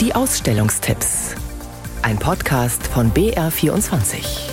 [0.00, 1.34] Die Ausstellungstipps.
[2.02, 4.48] Ein Podcast von BR24.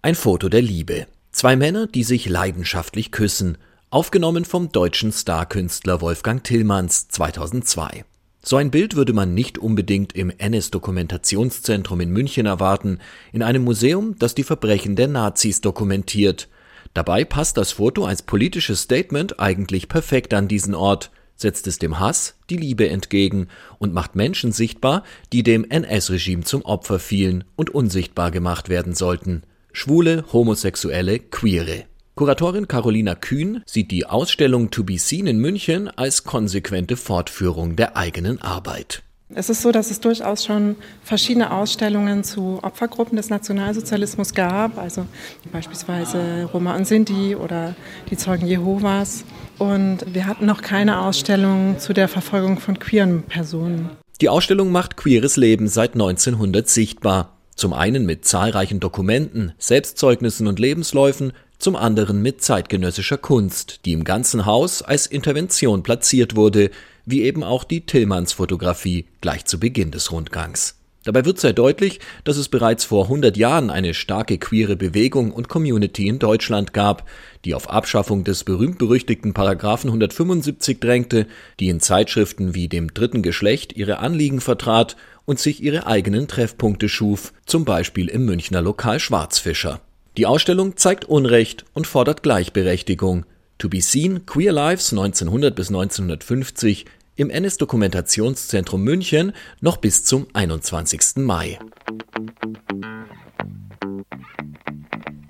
[0.00, 1.08] Ein Foto der Liebe.
[1.32, 3.58] Zwei Männer, die sich leidenschaftlich küssen.
[3.90, 8.04] Aufgenommen vom deutschen Starkünstler Wolfgang Tillmanns 2002.
[8.44, 13.00] So ein Bild würde man nicht unbedingt im NS-Dokumentationszentrum in München erwarten,
[13.32, 16.48] in einem Museum, das die Verbrechen der Nazis dokumentiert.
[16.94, 21.10] Dabei passt das Foto als politisches Statement eigentlich perfekt an diesen Ort,
[21.40, 23.48] setzt es dem Hass die Liebe entgegen
[23.78, 29.42] und macht Menschen sichtbar, die dem NS-Regime zum Opfer fielen und unsichtbar gemacht werden sollten.
[29.72, 31.84] Schwule, Homosexuelle, Queere.
[32.16, 37.96] Kuratorin Carolina Kühn sieht die Ausstellung To Be Seen in München als konsequente Fortführung der
[37.96, 39.02] eigenen Arbeit.
[39.32, 45.06] Es ist so, dass es durchaus schon verschiedene Ausstellungen zu Opfergruppen des Nationalsozialismus gab, also
[45.52, 47.76] beispielsweise Roma und Sinti oder
[48.10, 49.24] die Zeugen Jehovas.
[49.58, 53.90] Und wir hatten noch keine Ausstellung zu der Verfolgung von queeren Personen.
[54.20, 57.36] Die Ausstellung macht queeres Leben seit 1900 sichtbar.
[57.54, 64.04] Zum einen mit zahlreichen Dokumenten, Selbstzeugnissen und Lebensläufen, zum anderen mit zeitgenössischer Kunst, die im
[64.04, 66.70] ganzen Haus als Intervention platziert wurde,
[67.06, 70.76] wie eben auch die Tillmanns-Fotografie gleich zu Beginn des Rundgangs.
[71.04, 75.48] Dabei wird sehr deutlich, dass es bereits vor 100 Jahren eine starke queere Bewegung und
[75.48, 77.08] Community in Deutschland gab,
[77.46, 81.26] die auf Abschaffung des berühmt-berüchtigten Paragraphen 175 drängte,
[81.58, 86.90] die in Zeitschriften wie dem dritten Geschlecht ihre Anliegen vertrat und sich ihre eigenen Treffpunkte
[86.90, 89.80] schuf, zum Beispiel im Münchner Lokal Schwarzfischer.
[90.16, 93.26] Die Ausstellung zeigt Unrecht und fordert Gleichberechtigung.
[93.58, 101.16] To be seen Queer Lives 1900 bis 1950 im NS-Dokumentationszentrum München noch bis zum 21.
[101.16, 101.58] Mai.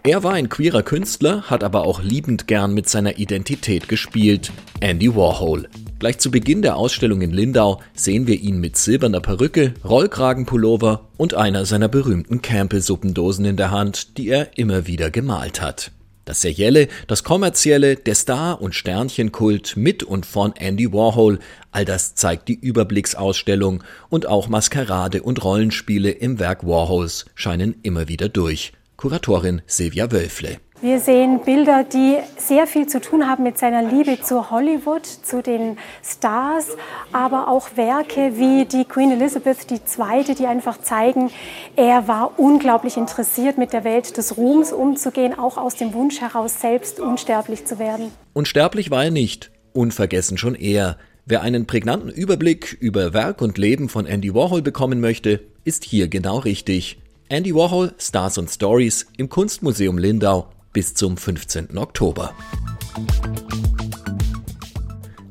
[0.02, 4.50] Er war ein queerer Künstler, hat aber auch liebend gern mit seiner Identität gespielt.
[4.80, 5.68] Andy Warhol.
[6.00, 11.34] Gleich zu Beginn der Ausstellung in Lindau sehen wir ihn mit silberner Perücke, Rollkragenpullover und
[11.34, 15.92] einer seiner berühmten Campbell-Suppendosen in der Hand, die er immer wieder gemalt hat.
[16.24, 21.38] Das Serielle, das Kommerzielle, der Star- und Sternchenkult mit und von Andy Warhol,
[21.70, 28.08] all das zeigt die Überblicksausstellung und auch Maskerade und Rollenspiele im Werk Warhols scheinen immer
[28.08, 28.72] wieder durch.
[28.96, 30.60] Kuratorin Silvia Wölfle.
[30.82, 35.42] Wir sehen Bilder, die sehr viel zu tun haben mit seiner Liebe zu Hollywood, zu
[35.42, 36.68] den Stars,
[37.12, 41.30] aber auch Werke wie die Queen Elizabeth II., die einfach zeigen,
[41.76, 46.62] er war unglaublich interessiert, mit der Welt des Ruhms umzugehen, auch aus dem Wunsch heraus,
[46.62, 48.10] selbst unsterblich zu werden.
[48.32, 50.96] Unsterblich war er nicht, unvergessen schon er.
[51.26, 56.08] Wer einen prägnanten Überblick über Werk und Leben von Andy Warhol bekommen möchte, ist hier
[56.08, 56.98] genau richtig.
[57.28, 61.76] Andy Warhol, Stars und Stories im Kunstmuseum Lindau bis zum 15.
[61.76, 62.34] Oktober.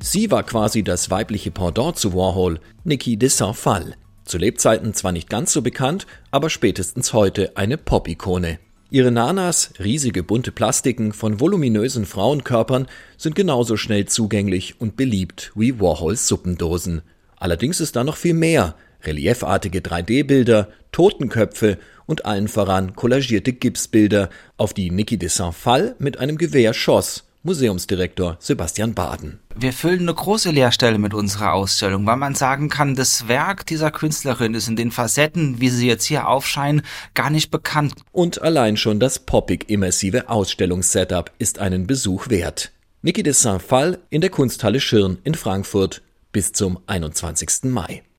[0.00, 3.94] Sie war quasi das weibliche Pendant zu Warhol, Niki de Saint-Phal.
[4.24, 8.58] Zu Lebzeiten zwar nicht ganz so bekannt, aber spätestens heute eine Pop-Ikone.
[8.90, 15.78] Ihre Nanas, riesige bunte Plastiken von voluminösen Frauenkörpern, sind genauso schnell zugänglich und beliebt wie
[15.80, 17.02] Warhols Suppendosen.
[17.36, 18.74] Allerdings ist da noch viel mehr.
[19.04, 26.38] Reliefartige 3D-Bilder, Totenköpfe und allen voran kollagierte Gipsbilder, auf die Niki de Saint-Phal mit einem
[26.38, 27.24] Gewehr schoss.
[27.42, 29.40] Museumsdirektor Sebastian Baden.
[29.56, 33.90] Wir füllen eine große Leerstelle mit unserer Ausstellung, weil man sagen kann, das Werk dieser
[33.90, 36.82] Künstlerin ist in den Facetten, wie sie jetzt hier aufscheinen,
[37.14, 37.94] gar nicht bekannt.
[38.12, 42.72] Und allein schon das poppig immersive Ausstellungssetup ist einen Besuch wert.
[43.00, 47.64] Niki de Saint-Phal in der Kunsthalle Schirn in Frankfurt bis zum 21.
[47.64, 48.02] Mai.